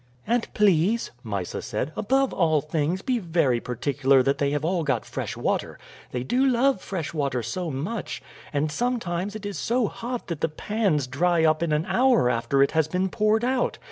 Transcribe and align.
"And 0.25 0.51
please," 0.55 1.11
Mysa 1.23 1.61
said, 1.61 1.91
"above 1.95 2.33
all 2.33 2.59
things 2.59 3.03
be 3.03 3.19
very 3.19 3.59
particular 3.59 4.23
that 4.23 4.39
they 4.39 4.49
have 4.49 4.65
all 4.65 4.83
got 4.83 5.05
fresh 5.05 5.37
water; 5.37 5.77
they 6.11 6.23
do 6.23 6.43
love 6.43 6.81
fresh 6.81 7.13
water 7.13 7.43
so 7.43 7.69
much, 7.69 8.19
and 8.51 8.71
sometimes 8.71 9.35
it 9.35 9.45
is 9.45 9.59
so 9.59 9.85
hot 9.87 10.25
that 10.25 10.41
the 10.41 10.49
pans 10.49 11.05
dry 11.05 11.45
up 11.45 11.61
in 11.61 11.71
an 11.71 11.85
hour 11.85 12.31
after 12.31 12.63
it 12.63 12.71
has 12.71 12.87
been 12.87 13.09
poured 13.09 13.43
out. 13.45 13.77